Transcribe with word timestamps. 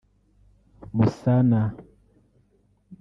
Musana 0.95 1.61